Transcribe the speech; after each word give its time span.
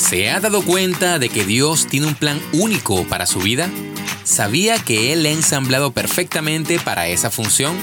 ¿Se 0.00 0.30
ha 0.30 0.40
dado 0.40 0.62
cuenta 0.62 1.18
de 1.18 1.28
que 1.28 1.44
Dios 1.44 1.86
tiene 1.86 2.06
un 2.06 2.14
plan 2.14 2.40
único 2.54 3.04
para 3.06 3.26
su 3.26 3.38
vida? 3.38 3.70
¿Sabía 4.24 4.78
que 4.78 5.12
Él 5.12 5.26
ha 5.26 5.30
ensamblado 5.30 5.92
perfectamente 5.92 6.80
para 6.80 7.06
esa 7.08 7.30
función? 7.30 7.76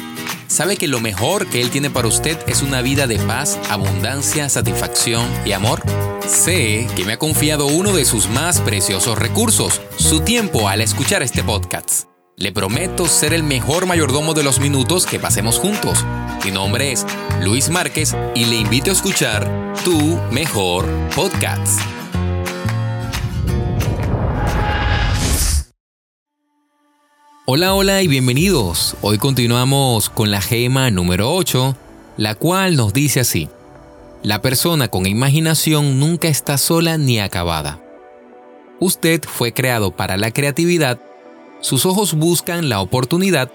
¿Sabe 0.47 0.77
que 0.77 0.87
lo 0.87 0.99
mejor 0.99 1.45
que 1.45 1.61
Él 1.61 1.69
tiene 1.69 1.91
para 1.91 2.07
usted 2.07 2.37
es 2.47 2.63
una 2.63 2.81
vida 2.81 3.05
de 3.05 3.19
paz, 3.19 3.59
abundancia, 3.69 4.49
satisfacción 4.49 5.25
y 5.45 5.51
amor? 5.51 5.83
Sé 6.27 6.87
que 6.95 7.05
me 7.05 7.13
ha 7.13 7.19
confiado 7.19 7.67
uno 7.67 7.93
de 7.93 8.03
sus 8.03 8.27
más 8.27 8.61
preciosos 8.61 9.17
recursos, 9.17 9.79
su 9.97 10.21
tiempo 10.21 10.67
al 10.67 10.81
escuchar 10.81 11.21
este 11.21 11.43
podcast. 11.43 12.09
Le 12.35 12.51
prometo 12.51 13.07
ser 13.07 13.31
el 13.31 13.43
mejor 13.43 13.85
mayordomo 13.85 14.33
de 14.33 14.43
los 14.43 14.59
minutos 14.59 15.05
que 15.05 15.19
pasemos 15.19 15.59
juntos. 15.59 16.03
Mi 16.43 16.49
nombre 16.51 16.91
es 16.91 17.05
Luis 17.41 17.69
Márquez 17.69 18.15
y 18.35 18.45
le 18.45 18.55
invito 18.55 18.89
a 18.89 18.93
escuchar 18.93 19.73
Tu 19.83 20.19
Mejor 20.31 20.87
Podcast. 21.15 21.96
Hola, 27.49 27.75
hola 27.75 28.01
y 28.01 28.09
bienvenidos. 28.09 28.97
Hoy 28.99 29.17
continuamos 29.19 30.09
con 30.09 30.31
la 30.31 30.41
gema 30.41 30.91
número 30.91 31.33
8, 31.33 31.77
la 32.17 32.35
cual 32.35 32.75
nos 32.75 32.91
dice 32.91 33.21
así. 33.21 33.47
La 34.21 34.41
persona 34.41 34.89
con 34.89 35.05
imaginación 35.05 35.97
nunca 35.97 36.27
está 36.27 36.57
sola 36.57 36.97
ni 36.97 37.21
acabada. 37.21 37.79
Usted 38.81 39.21
fue 39.23 39.53
creado 39.53 39.91
para 39.91 40.17
la 40.17 40.31
creatividad, 40.31 40.99
sus 41.61 41.85
ojos 41.85 42.15
buscan 42.15 42.67
la 42.67 42.81
oportunidad, 42.81 43.49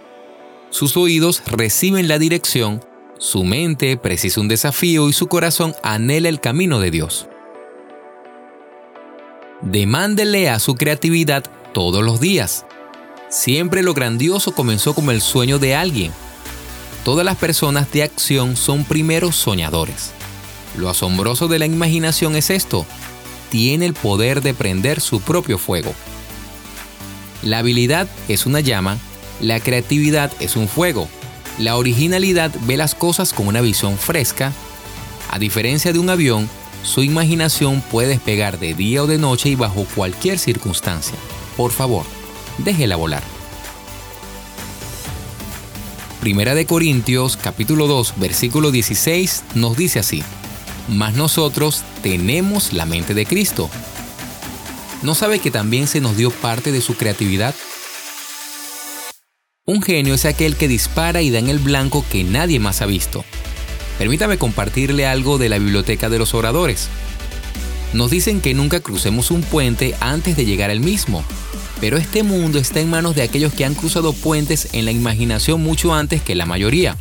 sus 0.70 0.96
oídos 0.96 1.42
reciben 1.44 2.08
la 2.08 2.18
dirección, 2.18 2.82
su 3.18 3.44
mente 3.44 3.98
precisa 3.98 4.40
un 4.40 4.48
desafío 4.48 5.10
y 5.10 5.12
su 5.12 5.26
corazón 5.26 5.74
anhela 5.82 6.30
el 6.30 6.40
camino 6.40 6.80
de 6.80 6.90
Dios. 6.90 7.28
Demándele 9.60 10.48
a 10.48 10.60
su 10.60 10.76
creatividad 10.76 11.44
todos 11.74 12.02
los 12.02 12.20
días 12.20 12.64
Siempre 13.32 13.82
lo 13.82 13.94
grandioso 13.94 14.52
comenzó 14.52 14.92
como 14.92 15.10
el 15.10 15.22
sueño 15.22 15.58
de 15.58 15.74
alguien. 15.74 16.12
Todas 17.02 17.24
las 17.24 17.38
personas 17.38 17.90
de 17.90 18.02
acción 18.02 18.56
son 18.58 18.84
primeros 18.84 19.36
soñadores. 19.36 20.10
Lo 20.76 20.90
asombroso 20.90 21.48
de 21.48 21.58
la 21.58 21.64
imaginación 21.64 22.36
es 22.36 22.50
esto. 22.50 22.84
Tiene 23.48 23.86
el 23.86 23.94
poder 23.94 24.42
de 24.42 24.52
prender 24.52 25.00
su 25.00 25.22
propio 25.22 25.56
fuego. 25.56 25.94
La 27.42 27.60
habilidad 27.60 28.06
es 28.28 28.44
una 28.44 28.60
llama, 28.60 28.98
la 29.40 29.60
creatividad 29.60 30.30
es 30.38 30.54
un 30.54 30.68
fuego, 30.68 31.08
la 31.58 31.76
originalidad 31.78 32.52
ve 32.66 32.76
las 32.76 32.94
cosas 32.94 33.32
con 33.32 33.46
una 33.46 33.62
visión 33.62 33.96
fresca. 33.96 34.52
A 35.30 35.38
diferencia 35.38 35.94
de 35.94 35.98
un 35.98 36.10
avión, 36.10 36.50
su 36.82 37.02
imaginación 37.02 37.80
puede 37.80 38.08
despegar 38.08 38.58
de 38.58 38.74
día 38.74 39.02
o 39.02 39.06
de 39.06 39.16
noche 39.16 39.48
y 39.48 39.54
bajo 39.54 39.86
cualquier 39.94 40.38
circunstancia. 40.38 41.16
Por 41.56 41.72
favor, 41.72 42.04
déjela 42.58 42.96
volar. 42.96 43.22
Primera 46.20 46.54
de 46.54 46.66
Corintios 46.66 47.36
capítulo 47.36 47.86
2 47.88 48.14
versículo 48.18 48.70
16 48.70 49.44
nos 49.54 49.76
dice 49.76 49.98
así, 49.98 50.22
Mas 50.88 51.14
nosotros 51.14 51.82
tenemos 52.02 52.72
la 52.72 52.86
mente 52.86 53.14
de 53.14 53.26
Cristo. 53.26 53.68
¿No 55.02 55.14
sabe 55.16 55.40
que 55.40 55.50
también 55.50 55.88
se 55.88 56.00
nos 56.00 56.16
dio 56.16 56.30
parte 56.30 56.70
de 56.70 56.80
su 56.80 56.96
creatividad? 56.96 57.54
Un 59.64 59.82
genio 59.82 60.14
es 60.14 60.24
aquel 60.24 60.56
que 60.56 60.68
dispara 60.68 61.22
y 61.22 61.30
da 61.30 61.38
en 61.38 61.48
el 61.48 61.58
blanco 61.58 62.04
que 62.10 62.24
nadie 62.24 62.60
más 62.60 62.82
ha 62.82 62.86
visto. 62.86 63.24
Permítame 63.98 64.38
compartirle 64.38 65.06
algo 65.06 65.38
de 65.38 65.48
la 65.48 65.58
biblioteca 65.58 66.08
de 66.08 66.18
los 66.18 66.34
oradores. 66.34 66.88
Nos 67.92 68.10
dicen 68.10 68.40
que 68.40 68.54
nunca 68.54 68.80
crucemos 68.80 69.30
un 69.30 69.42
puente 69.42 69.94
antes 70.00 70.36
de 70.36 70.46
llegar 70.46 70.70
al 70.70 70.80
mismo, 70.80 71.22
pero 71.80 71.98
este 71.98 72.22
mundo 72.22 72.58
está 72.58 72.80
en 72.80 72.88
manos 72.88 73.14
de 73.14 73.22
aquellos 73.22 73.52
que 73.52 73.64
han 73.64 73.74
cruzado 73.74 74.12
puentes 74.12 74.68
en 74.72 74.84
la 74.84 74.92
imaginación 74.92 75.62
mucho 75.62 75.92
antes 75.92 76.22
que 76.22 76.34
la 76.34 76.46
mayoría. 76.46 76.96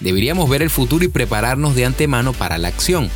Deberíamos 0.00 0.48
ver 0.48 0.62
el 0.62 0.70
futuro 0.70 1.04
y 1.04 1.08
prepararnos 1.08 1.74
de 1.74 1.84
antemano 1.84 2.32
para 2.32 2.58
la 2.58 2.68
acción. 2.68 3.10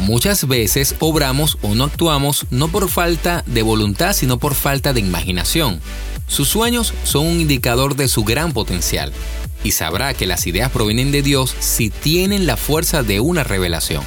Muchas 0.00 0.48
veces 0.48 0.96
obramos 0.98 1.58
o 1.60 1.74
no 1.74 1.84
actuamos 1.84 2.46
no 2.50 2.68
por 2.68 2.88
falta 2.88 3.44
de 3.46 3.62
voluntad, 3.62 4.14
sino 4.14 4.38
por 4.38 4.54
falta 4.54 4.92
de 4.92 5.00
imaginación. 5.00 5.80
Sus 6.26 6.48
sueños 6.48 6.94
son 7.04 7.26
un 7.26 7.40
indicador 7.40 7.94
de 7.94 8.08
su 8.08 8.24
gran 8.24 8.52
potencial, 8.52 9.12
y 9.62 9.72
sabrá 9.72 10.14
que 10.14 10.26
las 10.26 10.46
ideas 10.46 10.70
provienen 10.70 11.12
de 11.12 11.22
Dios 11.22 11.54
si 11.60 11.90
tienen 11.90 12.46
la 12.46 12.56
fuerza 12.56 13.02
de 13.02 13.20
una 13.20 13.44
revelación. 13.44 14.02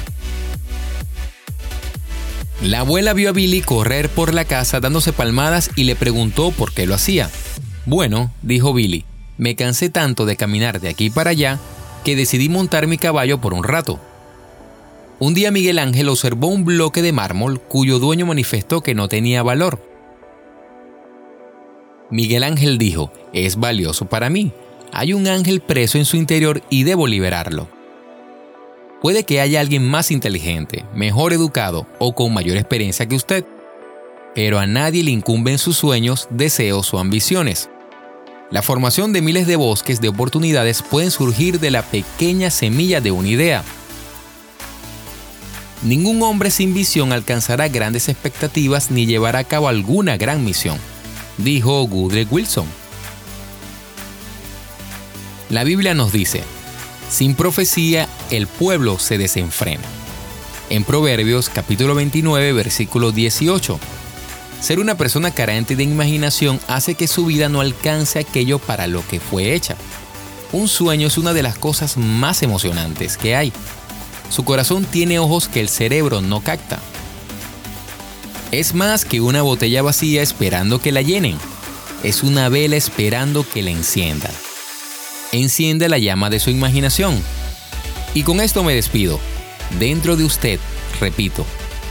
La 2.64 2.80
abuela 2.80 3.12
vio 3.12 3.28
a 3.28 3.32
Billy 3.32 3.60
correr 3.60 4.08
por 4.08 4.32
la 4.32 4.46
casa 4.46 4.80
dándose 4.80 5.12
palmadas 5.12 5.70
y 5.76 5.84
le 5.84 5.96
preguntó 5.96 6.50
por 6.50 6.72
qué 6.72 6.86
lo 6.86 6.94
hacía. 6.94 7.28
Bueno, 7.84 8.32
dijo 8.40 8.72
Billy, 8.72 9.04
me 9.36 9.54
cansé 9.54 9.90
tanto 9.90 10.24
de 10.24 10.36
caminar 10.36 10.80
de 10.80 10.88
aquí 10.88 11.10
para 11.10 11.28
allá 11.28 11.58
que 12.04 12.16
decidí 12.16 12.48
montar 12.48 12.86
mi 12.86 12.96
caballo 12.96 13.38
por 13.38 13.52
un 13.52 13.64
rato. 13.64 14.00
Un 15.18 15.34
día 15.34 15.50
Miguel 15.50 15.78
Ángel 15.78 16.08
observó 16.08 16.46
un 16.46 16.64
bloque 16.64 17.02
de 17.02 17.12
mármol 17.12 17.60
cuyo 17.60 17.98
dueño 17.98 18.24
manifestó 18.24 18.80
que 18.80 18.94
no 18.94 19.08
tenía 19.08 19.42
valor. 19.42 19.86
Miguel 22.10 22.44
Ángel 22.44 22.78
dijo, 22.78 23.12
es 23.34 23.56
valioso 23.56 24.06
para 24.06 24.30
mí. 24.30 24.52
Hay 24.90 25.12
un 25.12 25.26
ángel 25.26 25.60
preso 25.60 25.98
en 25.98 26.06
su 26.06 26.16
interior 26.16 26.62
y 26.70 26.84
debo 26.84 27.06
liberarlo. 27.06 27.68
Puede 29.04 29.24
que 29.24 29.42
haya 29.42 29.60
alguien 29.60 29.86
más 29.86 30.10
inteligente, 30.10 30.82
mejor 30.94 31.34
educado 31.34 31.86
o 31.98 32.14
con 32.14 32.32
mayor 32.32 32.56
experiencia 32.56 33.04
que 33.04 33.16
usted, 33.16 33.44
pero 34.34 34.58
a 34.58 34.66
nadie 34.66 35.04
le 35.04 35.10
incumben 35.10 35.58
sus 35.58 35.76
sueños, 35.76 36.26
deseos 36.30 36.94
o 36.94 36.98
ambiciones. 36.98 37.68
La 38.50 38.62
formación 38.62 39.12
de 39.12 39.20
miles 39.20 39.46
de 39.46 39.56
bosques 39.56 40.00
de 40.00 40.08
oportunidades 40.08 40.80
pueden 40.80 41.10
surgir 41.10 41.60
de 41.60 41.70
la 41.70 41.82
pequeña 41.82 42.48
semilla 42.48 43.02
de 43.02 43.10
una 43.10 43.28
idea. 43.28 43.62
Ningún 45.82 46.22
hombre 46.22 46.50
sin 46.50 46.72
visión 46.72 47.12
alcanzará 47.12 47.68
grandes 47.68 48.08
expectativas 48.08 48.90
ni 48.90 49.04
llevará 49.04 49.40
a 49.40 49.44
cabo 49.44 49.68
alguna 49.68 50.16
gran 50.16 50.42
misión, 50.42 50.78
dijo 51.36 51.86
Goodrich 51.86 52.28
Wilson. 52.30 52.66
La 55.50 55.62
Biblia 55.62 55.92
nos 55.92 56.10
dice, 56.10 56.42
sin 57.10 57.34
profecía, 57.34 58.08
el 58.30 58.46
pueblo 58.46 58.98
se 58.98 59.18
desenfrena. 59.18 59.84
En 60.70 60.84
Proverbios 60.84 61.48
capítulo 61.48 61.94
29, 61.94 62.52
versículo 62.52 63.12
18. 63.12 63.78
Ser 64.60 64.78
una 64.78 64.96
persona 64.96 65.30
carente 65.30 65.76
de 65.76 65.84
imaginación 65.84 66.58
hace 66.68 66.94
que 66.94 67.06
su 67.06 67.26
vida 67.26 67.48
no 67.48 67.60
alcance 67.60 68.18
aquello 68.18 68.58
para 68.58 68.86
lo 68.86 69.06
que 69.06 69.20
fue 69.20 69.54
hecha. 69.54 69.76
Un 70.52 70.68
sueño 70.68 71.06
es 71.06 71.18
una 71.18 71.32
de 71.32 71.42
las 71.42 71.58
cosas 71.58 71.96
más 71.96 72.42
emocionantes 72.42 73.16
que 73.16 73.36
hay. 73.36 73.52
Su 74.30 74.44
corazón 74.44 74.84
tiene 74.84 75.18
ojos 75.18 75.48
que 75.48 75.60
el 75.60 75.68
cerebro 75.68 76.22
no 76.22 76.40
capta. 76.40 76.80
Es 78.52 78.74
más 78.74 79.04
que 79.04 79.20
una 79.20 79.42
botella 79.42 79.82
vacía 79.82 80.22
esperando 80.22 80.80
que 80.80 80.92
la 80.92 81.02
llenen. 81.02 81.36
Es 82.02 82.22
una 82.22 82.48
vela 82.48 82.76
esperando 82.76 83.46
que 83.48 83.62
la 83.62 83.70
enciendan 83.70 84.32
enciende 85.34 85.88
la 85.88 85.98
llama 85.98 86.30
de 86.30 86.40
su 86.40 86.50
imaginación. 86.50 87.20
Y 88.14 88.22
con 88.22 88.40
esto 88.40 88.64
me 88.64 88.74
despido. 88.74 89.20
Dentro 89.78 90.16
de 90.16 90.24
usted, 90.24 90.60
repito, 91.00 91.44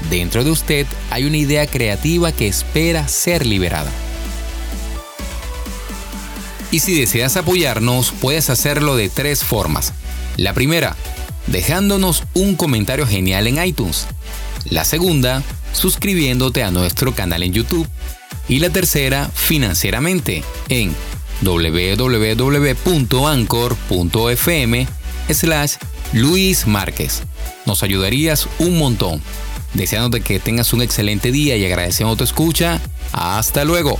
dentro 0.09 0.43
de 0.43 0.51
usted 0.51 0.87
hay 1.09 1.25
una 1.25 1.37
idea 1.37 1.67
creativa 1.67 2.31
que 2.31 2.47
espera 2.47 3.07
ser 3.07 3.45
liberada. 3.45 3.91
Y 6.71 6.79
si 6.79 6.99
deseas 6.99 7.37
apoyarnos, 7.37 8.13
puedes 8.19 8.49
hacerlo 8.49 8.95
de 8.95 9.09
tres 9.09 9.43
formas. 9.43 9.93
La 10.37 10.53
primera, 10.53 10.95
dejándonos 11.45 12.23
un 12.33 12.55
comentario 12.55 13.05
genial 13.05 13.45
en 13.45 13.63
iTunes. 13.63 14.07
La 14.69 14.83
segunda, 14.83 15.43
suscribiéndote 15.73 16.63
a 16.63 16.71
nuestro 16.71 17.13
canal 17.13 17.43
en 17.43 17.53
YouTube. 17.53 17.87
Y 18.49 18.59
la 18.59 18.71
tercera, 18.71 19.29
financieramente, 19.33 20.43
en 20.69 20.95
www.anchor.fm 21.43 22.87
slash 25.29 25.75
Luis 26.13 26.67
Márquez. 26.67 27.23
Nos 27.65 27.83
ayudarías 27.83 28.47
un 28.59 28.77
montón. 28.77 29.21
Deseándote 29.73 30.23
que 30.23 30.39
tengas 30.39 30.73
un 30.73 30.81
excelente 30.81 31.31
día 31.31 31.57
y 31.57 31.65
agradeciendo 31.65 32.15
tu 32.15 32.23
escucha. 32.23 32.79
Hasta 33.11 33.65
luego. 33.65 33.97